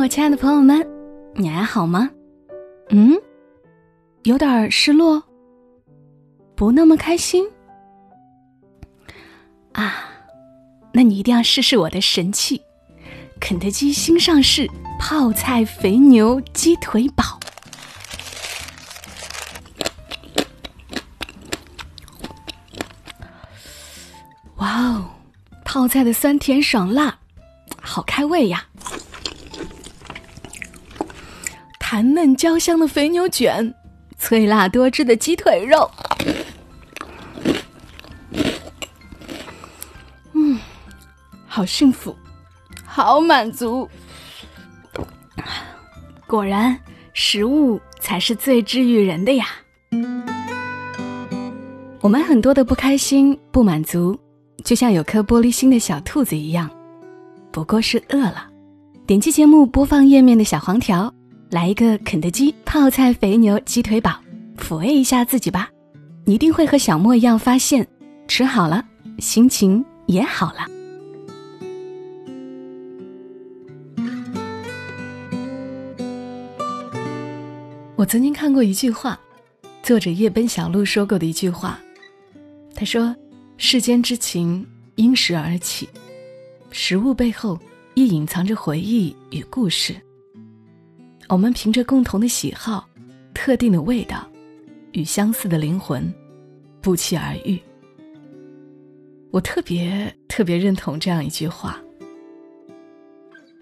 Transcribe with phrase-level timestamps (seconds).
[0.00, 0.88] 我亲爱的朋友们，
[1.34, 2.08] 你还好吗？
[2.90, 3.20] 嗯，
[4.22, 5.20] 有点失落，
[6.54, 7.44] 不那么开心
[9.72, 10.04] 啊？
[10.92, 12.62] 那你一定要试试我的神器——
[13.40, 14.70] 肯德基新上市
[15.00, 17.24] 泡菜肥牛鸡腿堡。
[24.58, 25.10] 哇哦，
[25.64, 27.18] 泡菜的酸甜爽辣，
[27.82, 28.64] 好开胃呀！
[31.90, 33.74] 弹嫩焦香的肥牛卷，
[34.18, 35.90] 脆辣多汁的鸡腿肉，
[40.34, 40.58] 嗯，
[41.46, 42.14] 好幸福，
[42.84, 43.88] 好满足。
[46.26, 46.78] 果然，
[47.14, 49.46] 食物才是最治愈人的呀。
[52.02, 54.14] 我们很多的不开心、不满足，
[54.62, 56.68] 就像有颗玻璃心的小兔子一样，
[57.50, 58.46] 不过是饿了。
[59.06, 61.10] 点击节目播放页面的小黄条。
[61.50, 64.20] 来一个肯德基泡菜肥牛鸡腿堡，
[64.58, 65.70] 抚慰一下自己吧。
[66.26, 67.86] 你一定会和小莫一样，发现
[68.26, 68.84] 吃好了，
[69.18, 70.66] 心情也好了。
[77.96, 79.18] 我曾经看过一句话，
[79.82, 81.80] 作者叶奔小路说过的一句话，
[82.74, 83.16] 他说
[83.56, 85.88] ：“世间之情因食而起，
[86.70, 87.58] 食物背后
[87.94, 89.96] 亦隐藏着回忆与故事。”
[91.28, 92.88] 我们凭着共同的喜好、
[93.34, 94.26] 特定的味道
[94.92, 96.12] 与相似的灵魂，
[96.80, 97.60] 不期而遇。
[99.30, 101.78] 我特别特别认同这样一句话。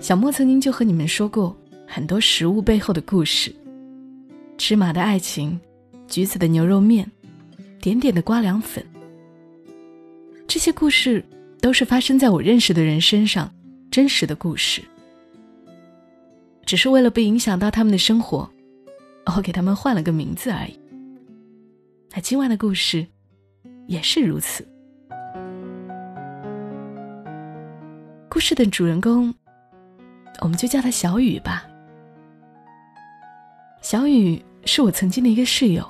[0.00, 3.54] 小莫曾经就和你们说过很多食物背后的故事：
[4.58, 5.58] 芝麻的爱情、
[6.08, 7.08] 橘子的牛肉面、
[7.80, 8.84] 点点的瓜凉粉。
[10.48, 11.24] 这些故事
[11.60, 13.48] 都是发生在我认识的人身上
[13.88, 14.82] 真实的故事。
[16.64, 18.48] 只是为了不影响到他们的生活，
[19.36, 20.78] 我给他们换了个名字而已。
[22.14, 23.06] 那今晚的故事
[23.86, 24.66] 也是如此。
[28.28, 29.34] 故事的主人公，
[30.40, 31.66] 我们就叫他小雨吧。
[33.82, 35.86] 小雨是我曾经的一个室友，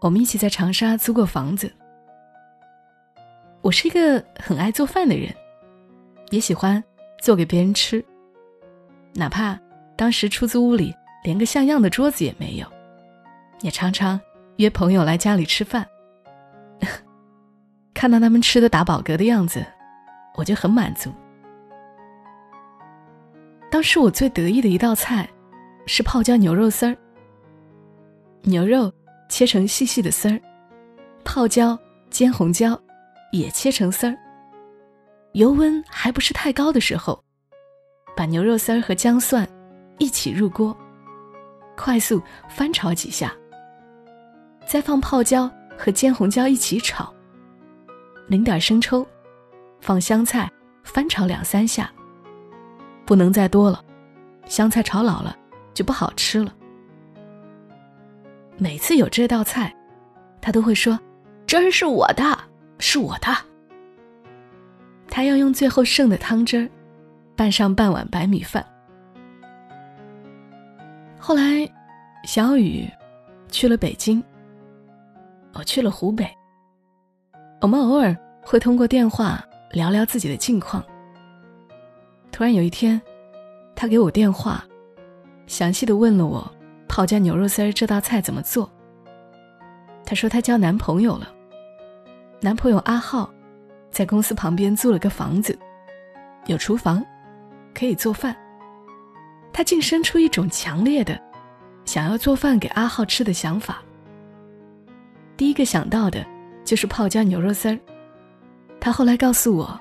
[0.00, 1.70] 我们一起在长沙租过房子。
[3.60, 5.32] 我是一个很爱做饭的人，
[6.30, 6.82] 也喜欢
[7.20, 8.04] 做给别人吃。
[9.14, 9.58] 哪怕
[9.96, 12.66] 当时出租屋里连个像样的桌子也没有，
[13.60, 14.18] 也常常
[14.56, 15.86] 约朋友来家里吃饭。
[17.94, 19.64] 看到他们吃的打饱嗝的样子，
[20.34, 21.12] 我就很满足。
[23.70, 25.28] 当时我最得意的一道菜，
[25.86, 26.96] 是泡椒牛肉丝儿。
[28.42, 28.92] 牛肉
[29.28, 30.40] 切成细细的丝儿，
[31.22, 31.78] 泡椒、
[32.10, 32.80] 尖红椒
[33.30, 34.16] 也切成丝儿。
[35.32, 37.22] 油温还不是太高的时候。
[38.16, 39.48] 把牛肉丝儿和姜蒜
[39.98, 40.76] 一起入锅，
[41.76, 43.32] 快速翻炒几下，
[44.66, 47.12] 再放泡椒和尖红椒一起炒，
[48.26, 49.06] 淋点生抽，
[49.80, 50.50] 放香菜
[50.84, 51.90] 翻炒两三下，
[53.04, 53.82] 不能再多了，
[54.46, 55.36] 香菜炒老了
[55.72, 56.54] 就不好吃了。
[58.58, 59.74] 每次有这道菜，
[60.40, 60.98] 他都会说
[61.46, 62.38] ：“汁儿是我的，
[62.78, 63.28] 是我的。”
[65.08, 66.68] 他要用最后剩的汤汁儿。
[67.36, 68.64] 拌上半碗白米饭。
[71.18, 71.68] 后来，
[72.24, 72.88] 小雨
[73.48, 74.22] 去了北京，
[75.54, 76.28] 我去了湖北。
[77.60, 80.84] 我们偶尔会通过电话聊聊自己的近况。
[82.32, 83.00] 突然有一天，
[83.76, 84.64] 他给我电话，
[85.46, 86.50] 详细的问了我
[86.88, 88.68] 泡椒牛肉丝儿这道菜怎么做。
[90.04, 91.32] 他说他交男朋友了，
[92.40, 93.32] 男朋友阿浩
[93.90, 95.56] 在公司旁边租了个房子，
[96.46, 97.04] 有厨房。
[97.74, 98.36] 可以做饭，
[99.52, 101.20] 他竟生出一种强烈的
[101.84, 103.82] 想要做饭给阿浩吃的想法。
[105.36, 106.24] 第一个想到的
[106.64, 107.78] 就是泡椒牛肉丝儿。
[108.80, 109.80] 他后来告诉我，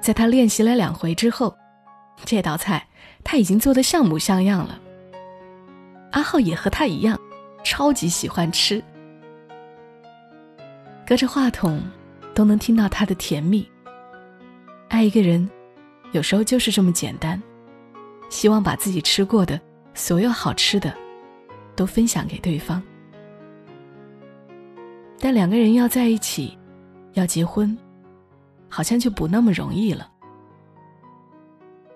[0.00, 1.54] 在他练习了两回之后，
[2.24, 2.86] 这道菜
[3.22, 4.80] 他已经做得像模像样了。
[6.12, 7.18] 阿浩也和他一样，
[7.64, 8.82] 超级喜欢吃。
[11.06, 11.82] 隔着话筒，
[12.34, 13.68] 都能听到他的甜蜜。
[14.88, 15.50] 爱一个人。
[16.14, 17.42] 有时候就是这么简单，
[18.30, 19.60] 希望把自己吃过的
[19.94, 20.94] 所有好吃的，
[21.74, 22.80] 都分享给对方。
[25.18, 26.56] 但两个人要在一起，
[27.14, 27.76] 要结婚，
[28.68, 30.08] 好像就不那么容易了。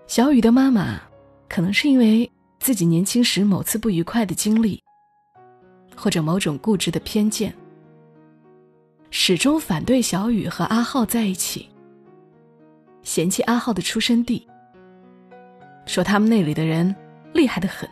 [0.08, 1.00] 小雨的妈妈，
[1.48, 2.28] 可能是因为
[2.58, 4.82] 自己年轻时某次不愉快的经历，
[5.94, 7.54] 或者某种固执的偏见，
[9.10, 11.68] 始终反对小雨和阿浩在一起。
[13.08, 14.46] 嫌弃阿浩的出生地，
[15.86, 16.94] 说他们那里的人
[17.32, 17.88] 厉害的很，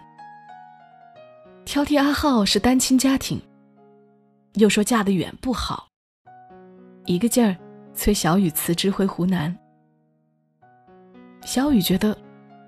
[1.64, 3.40] 挑剔阿浩是单亲家庭，
[4.56, 5.88] 又说嫁得远不好，
[7.06, 7.56] 一个劲儿
[7.94, 9.56] 催小雨辞职回湖南。
[11.46, 12.14] 小雨觉得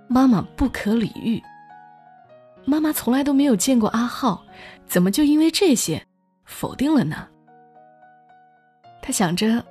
[0.08, 1.42] 妈妈不可理喻，
[2.64, 4.42] 妈妈从来都没有见过阿浩，
[4.86, 6.02] 怎么就因为这些
[6.46, 7.28] 否定了呢？
[9.02, 9.62] 他想着，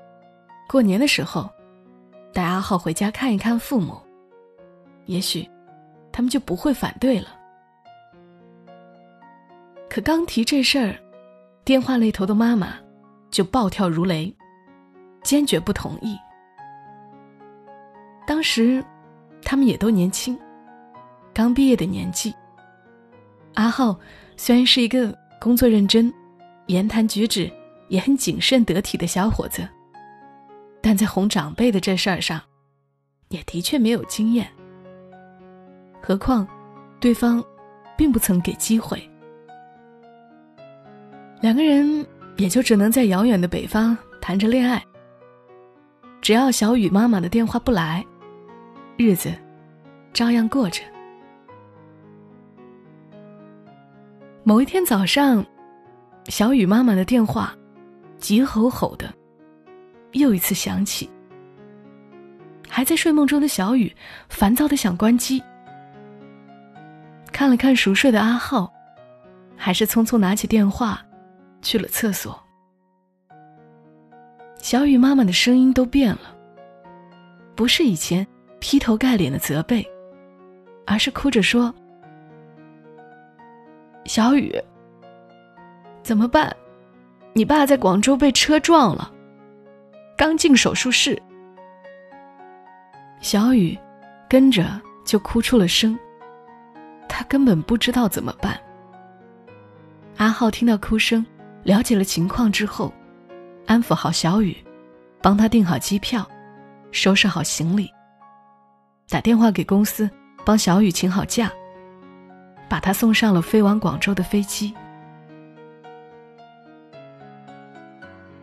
[0.70, 1.50] 过年的时候
[2.38, 4.00] 带阿浩回家看一看父母，
[5.08, 5.50] 也许
[6.12, 7.30] 他们就不会反对了。
[9.90, 10.96] 可刚提这事儿，
[11.66, 12.76] 电话那头的妈妈
[13.32, 14.32] 就暴跳如雷，
[15.24, 16.16] 坚决不同意。
[18.28, 18.86] 当时
[19.42, 20.38] 他们也都年轻，
[21.34, 22.32] 刚毕业的年纪。
[23.56, 24.00] 阿浩
[24.36, 25.12] 虽然是一个
[25.42, 26.14] 工作认真、
[26.68, 27.52] 言谈举止。
[27.88, 29.66] 也很谨慎得体的小伙子，
[30.82, 32.42] 但在哄长辈的这事儿上，
[33.30, 34.48] 也的确没有经验。
[36.02, 36.48] 何况，
[37.00, 37.44] 对方
[37.98, 39.02] 并不曾给机会，
[41.42, 42.06] 两个人
[42.38, 44.84] 也就只能在遥远的北方谈着恋爱。
[46.22, 48.06] 只要小雨妈妈的电话不来，
[48.98, 49.32] 日子
[50.14, 50.82] 照样过着。
[54.44, 55.46] 某一天早上，
[56.26, 57.54] 小雨妈妈的电话。
[58.20, 59.14] 急吼吼的，
[60.18, 61.10] 又一次响起。
[62.70, 63.96] 还在睡梦中的小雨，
[64.30, 65.42] 烦躁的想关机。
[67.32, 68.72] 看了看熟睡的阿浩，
[69.56, 71.04] 还是匆匆拿起电话，
[71.62, 72.38] 去了厕所。
[74.60, 76.36] 小雨妈妈的声音都变了，
[77.56, 78.26] 不是以前
[78.60, 79.88] 劈头盖脸的责备，
[80.86, 81.74] 而是哭着说
[84.06, 84.54] ：“小雨，
[86.04, 86.54] 怎么办？”
[87.34, 89.12] 你爸在广州被车撞了，
[90.18, 91.22] 刚进手术室。
[93.20, 93.78] 小雨
[94.28, 95.98] 跟着就哭出了声。
[97.08, 98.60] 他根本不知道怎么办。
[100.18, 101.26] 阿浩听到哭声，
[101.64, 102.92] 了解了情况之后，
[103.68, 104.58] 安抚好小雨，
[105.22, 106.28] 帮他订好机票，
[106.92, 107.92] 收拾好行李，
[109.08, 110.10] 打电话给公司
[110.44, 111.52] 帮小雨请好假，
[112.68, 114.74] 把他送上了飞往广州的飞机。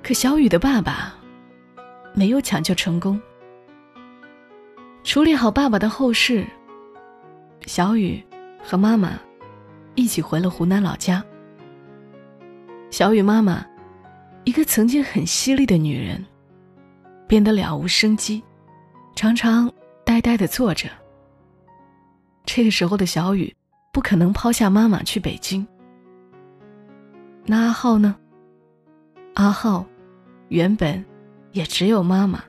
[0.03, 1.15] 可小雨的爸爸
[2.15, 3.21] 没有抢救成功。
[5.03, 6.47] 处理好爸爸的后事，
[7.67, 8.25] 小雨
[8.63, 9.19] 和妈妈
[9.95, 11.23] 一起回了湖南老家。
[12.91, 13.67] 小雨妈妈，
[14.45, 16.25] 一个曾经很犀利的女人，
[17.27, 18.43] 变得了无生机，
[19.15, 19.71] 常常
[20.05, 20.89] 呆呆的坐着。
[22.47, 23.55] 这个时候的小雨
[23.93, 25.67] 不可能抛下妈妈去北京。
[27.45, 28.17] 那阿浩呢？
[29.35, 29.85] 阿浩。
[30.49, 31.05] 原本，
[31.55, 32.45] 也只有妈妈。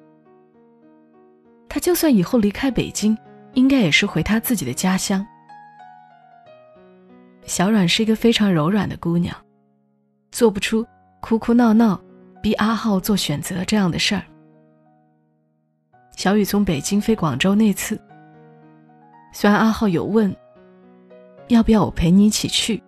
[1.69, 3.17] 他就算以后离开北京，
[3.53, 5.25] 应该也是回他自己的家乡。
[7.43, 9.35] 小阮是一个非常柔软的姑娘，
[10.31, 10.85] 做不出
[11.21, 12.01] 哭哭闹闹
[12.41, 14.23] 逼阿浩做选择这样的事儿。
[16.15, 18.01] 小雨从北京飞广州那次，
[19.31, 20.35] 虽然阿浩有问，
[21.49, 22.81] 要不要我陪你一起去，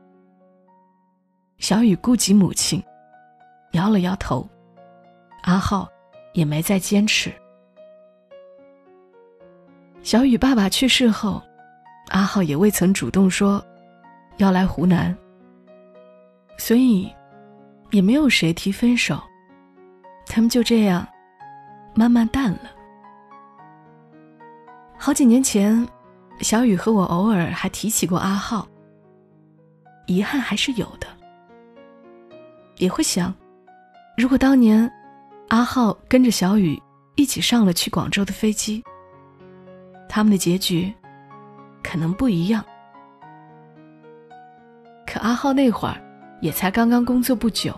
[1.60, 2.82] 小雨顾及母亲，
[3.74, 4.48] 摇了摇头。
[5.44, 5.88] 阿浩
[6.38, 7.34] 也没再坚持。
[10.04, 11.42] 小雨爸爸去世后，
[12.10, 13.66] 阿浩也未曾主动说
[14.38, 15.18] 要来湖南，
[16.56, 17.12] 所以
[17.90, 19.20] 也没有谁提分手。
[20.28, 21.08] 他们就这样
[21.96, 22.70] 慢慢淡了。
[24.96, 25.88] 好几年前，
[26.42, 28.68] 小雨和我偶尔还提起过阿浩，
[30.06, 31.08] 遗憾还是有的。
[32.76, 33.34] 也会想，
[34.16, 34.88] 如果当年……
[35.50, 36.82] 阿浩跟着小雨
[37.16, 38.84] 一起上了去广州的飞机。
[40.10, 40.94] 他们的结局
[41.84, 42.64] 可能不一样。
[45.06, 46.02] 可阿浩那会儿
[46.42, 47.74] 也才刚刚工作不久，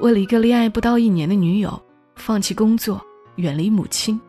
[0.00, 1.80] 为了一个恋爱不到一年的女友，
[2.14, 3.04] 放弃工作，
[3.36, 4.20] 远离母亲，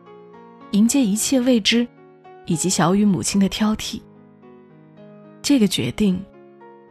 [0.72, 1.86] 迎接一切未知，
[2.46, 4.00] 以及小雨母亲的挑剔。
[5.40, 6.20] 这个决定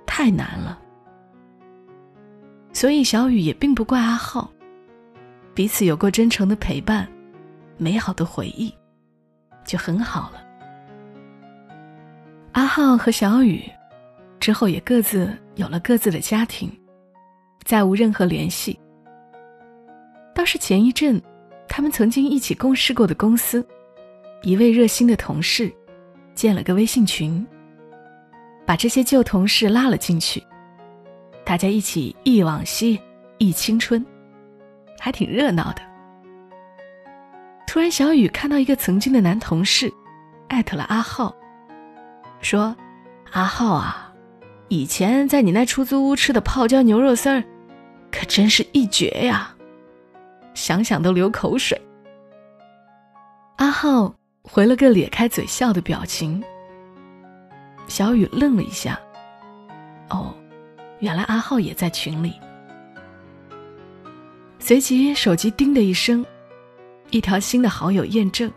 [0.06, 0.80] 太难了，
[2.72, 4.50] 所以小雨也并不怪阿浩。
[5.60, 7.06] 彼此有过真诚的陪伴，
[7.75, 8.74] 美好的回忆，
[9.66, 10.42] 就很好了。
[12.54, 13.70] 阿浩和小雨
[14.39, 16.72] 之后也各自有了各自的家庭，
[17.66, 18.80] 再无任何联系。
[20.34, 21.22] 倒是前一阵，
[21.68, 23.62] 他们曾经一起共事过的公司，
[24.44, 25.70] 一位热心的同事
[26.34, 27.46] 建了个微信群，
[28.66, 30.42] 把这些旧同事拉了进去，
[31.44, 32.98] 大家一起忆往昔，
[33.39, 34.01] 忆青春。
[35.00, 35.82] 还挺热闹的。
[37.65, 39.94] 突然，小雨看到一个曾经的男同事，
[40.48, 41.36] 艾特了阿浩，
[42.41, 42.75] 说
[43.32, 44.12] ：“阿浩啊，
[44.68, 47.44] 以前在你那出租屋吃的泡椒牛肉丝儿，
[48.12, 49.56] 可真是一绝呀，
[50.53, 51.79] 想想都流口水。”
[53.58, 56.44] 阿浩回了个咧开嘴笑的表情。
[57.88, 59.00] 小雨愣了一下，
[60.10, 60.34] 哦，
[61.00, 62.34] 原来阿浩也在群里。
[64.60, 66.24] 随即手机叮的一声，
[67.10, 68.51] 一条新的好友验证，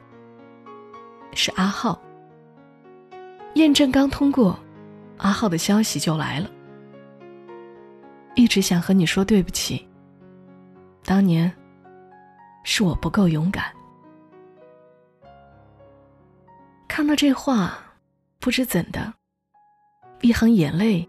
[1.32, 1.98] 是阿浩。
[3.54, 4.58] 验证刚通过，
[5.18, 6.50] 阿浩的消息就来了。
[8.34, 9.86] 一直想和你说对不起。
[11.04, 11.50] 当年，
[12.64, 13.64] 是我不够勇敢。
[16.88, 17.78] 看到这话，
[18.38, 19.12] 不知怎的，
[20.20, 21.08] 一行眼泪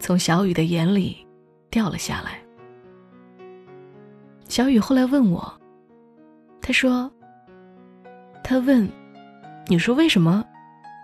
[0.00, 1.24] 从小雨的眼里
[1.70, 2.42] 掉了下来。
[4.58, 5.60] 小雨后来问我，
[6.60, 7.08] 他说
[8.42, 8.90] ：“他问，
[9.68, 10.44] 你说为什么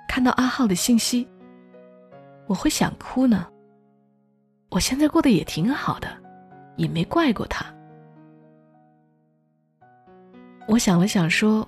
[0.08, 1.24] 看到阿浩的信息，
[2.48, 3.46] 我会想哭呢？
[4.70, 6.08] 我现在过得也挺好的，
[6.74, 7.64] 也没怪过他。”
[10.66, 11.64] 我想了想说：“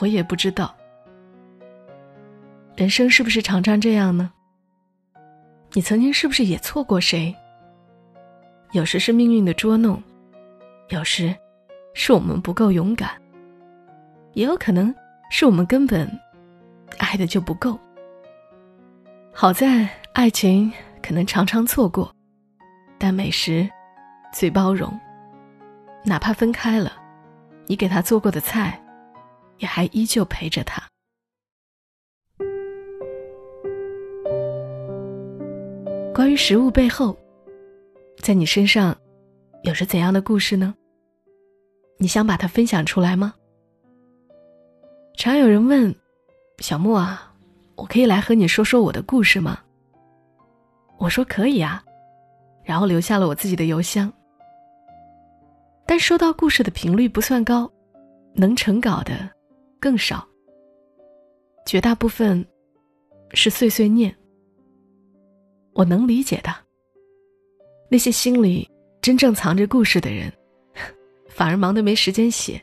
[0.00, 0.74] 我也不知道，
[2.74, 4.32] 人生是不是常常这样呢？
[5.74, 7.36] 你曾经是不是也错过谁？”
[8.72, 10.02] 有时是命运的捉弄，
[10.88, 11.34] 有时
[11.94, 13.10] 是我们不够勇敢，
[14.34, 14.94] 也有可能
[15.30, 16.06] 是我们根本
[16.98, 17.78] 爱的就不够。
[19.32, 20.70] 好在爱情
[21.02, 22.14] 可能常常错过，
[22.98, 23.68] 但美食
[24.32, 24.92] 最包容。
[26.04, 26.92] 哪怕分开了，
[27.66, 28.80] 你给他做过的菜，
[29.58, 30.82] 也还依旧陪着他。
[36.14, 37.16] 关于食物背后。
[38.20, 38.96] 在你身上，
[39.62, 40.74] 有着怎样的故事呢？
[41.98, 43.34] 你想把它分享出来吗？
[45.16, 45.94] 常有人问，
[46.58, 47.34] 小莫啊，
[47.74, 49.60] 我可以来和你说说我的故事吗？
[50.98, 51.82] 我说可以啊，
[52.64, 54.12] 然后留下了我自己的邮箱。
[55.86, 57.70] 但收到故事的频率不算高，
[58.34, 59.30] 能成稿的
[59.78, 60.26] 更少。
[61.64, 62.44] 绝大部分
[63.32, 64.14] 是碎碎念，
[65.74, 66.65] 我能理解的。
[67.88, 68.68] 那些心里
[69.00, 70.32] 真正藏着故事的人，
[71.28, 72.60] 反而忙得没时间写。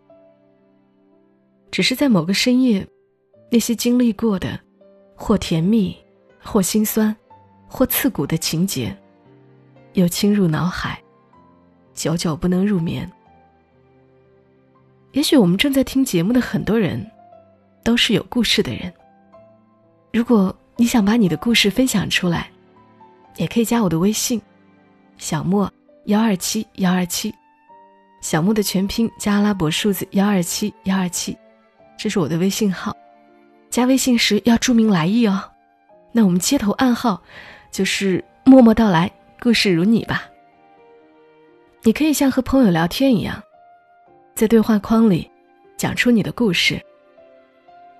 [1.72, 2.86] 只是在某个深夜，
[3.50, 4.60] 那些经历过的，
[5.15, 5.96] 或甜蜜，
[6.39, 7.15] 或心酸，
[7.68, 8.96] 或刺骨的情节，
[9.94, 11.01] 又侵入脑海，
[11.94, 13.10] 久久不能入眠。
[15.13, 17.10] 也许我们正在听节目的很多人，
[17.84, 18.94] 都是有故事的人。
[20.12, 22.51] 如果你想把你的故事分享出来，
[23.38, 24.42] 也可以加我的微信。
[25.17, 25.72] 小莫
[26.05, 27.34] 幺二七幺二七，
[28.22, 31.38] 小莫的全拼加阿拉伯数字幺二七幺二七，
[31.98, 32.96] 这是我的微信号。
[33.70, 35.43] 加微信时要注明来意哦。
[36.12, 37.22] 那我们接头暗号
[37.72, 40.24] 就是“默默到来，故事如你”吧。
[41.82, 43.41] 你可以像和朋友聊天一样，
[44.36, 45.29] 在对话框里
[45.75, 46.79] 讲出你的故事。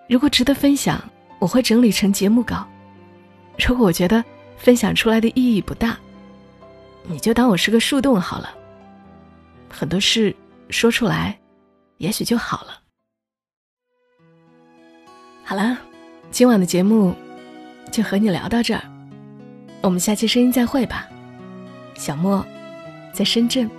[0.08, 1.03] 如果值得分享，
[1.39, 2.67] 我会整理成节目稿。
[3.58, 4.24] 如果我觉得
[4.58, 5.98] 分享出来的意义不大，
[7.06, 8.50] 你就当我是个树洞好了。
[9.70, 10.36] 很多事
[10.70, 11.38] 说出来，
[11.98, 12.80] 也许就好了。
[15.44, 15.78] 好了，
[16.32, 17.14] 今晚的节目
[17.92, 18.82] 就和你聊到这儿，
[19.82, 21.08] 我们下期声音再会吧。
[21.96, 22.46] 小莫
[23.14, 23.70] 在深圳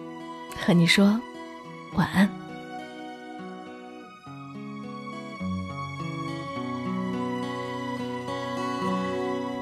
[0.64, 1.20] 和你说
[1.94, 2.28] 晚安。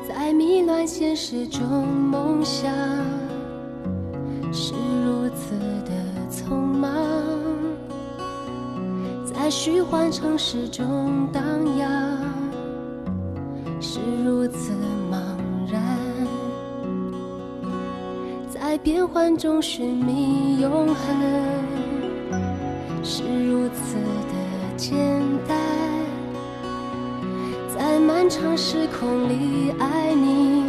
[0.08, 3.21] 在迷乱现实中，梦想。
[9.54, 11.42] 虚幻城市中荡
[11.76, 11.90] 漾，
[13.82, 14.72] 是如此
[15.10, 15.18] 茫
[15.70, 15.78] 然，
[18.48, 21.04] 在变幻中寻觅永恒，
[23.04, 24.96] 是如此的简
[25.46, 25.58] 单，
[27.76, 30.64] 在漫长时空里爱你，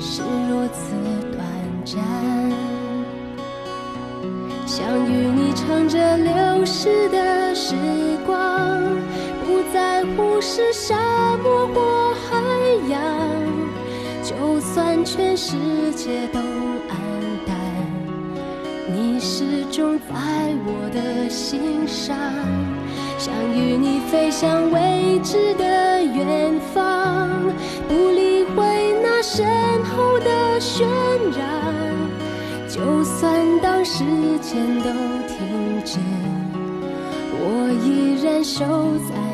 [0.00, 0.96] 是如此
[1.32, 1.46] 短
[1.84, 2.69] 暂。
[4.70, 7.74] 想与你乘着流逝的时
[8.24, 8.80] 光，
[9.44, 12.40] 不在乎是沙漠或海
[12.88, 13.02] 洋，
[14.22, 15.56] 就算全世
[15.96, 16.94] 界都黯
[17.44, 17.56] 淡，
[18.86, 20.14] 你始终在
[20.64, 22.16] 我的心上。
[23.18, 27.28] 想与你飞向未知的远方，
[27.88, 29.44] 不理会那身
[29.86, 30.84] 后的喧
[31.36, 31.79] 嚷。
[32.80, 34.02] 就算当时
[34.38, 34.90] 间都
[35.28, 35.98] 停止，
[37.32, 38.64] 我依然守
[39.06, 39.29] 在。